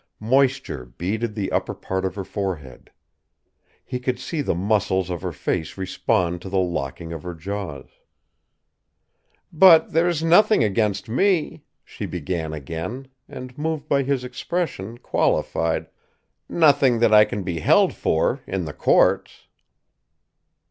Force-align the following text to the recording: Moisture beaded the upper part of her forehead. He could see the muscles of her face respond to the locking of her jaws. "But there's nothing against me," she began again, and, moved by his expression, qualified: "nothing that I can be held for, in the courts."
Moisture 0.19 0.85
beaded 0.85 1.35
the 1.35 1.51
upper 1.51 1.75
part 1.75 2.05
of 2.05 2.15
her 2.15 2.23
forehead. 2.25 2.91
He 3.85 3.99
could 3.99 4.17
see 4.17 4.41
the 4.41 4.55
muscles 4.55 5.11
of 5.11 5.21
her 5.21 5.31
face 5.31 5.77
respond 5.77 6.41
to 6.41 6.49
the 6.49 6.57
locking 6.57 7.13
of 7.13 7.21
her 7.21 7.35
jaws. 7.35 7.85
"But 9.53 9.91
there's 9.93 10.23
nothing 10.23 10.63
against 10.63 11.07
me," 11.07 11.65
she 11.85 12.07
began 12.07 12.51
again, 12.51 13.09
and, 13.29 13.55
moved 13.59 13.87
by 13.87 14.01
his 14.01 14.23
expression, 14.23 14.97
qualified: 14.97 15.85
"nothing 16.49 16.97
that 16.97 17.13
I 17.13 17.23
can 17.23 17.43
be 17.43 17.59
held 17.59 17.93
for, 17.93 18.39
in 18.47 18.65
the 18.65 18.73
courts." 18.73 19.45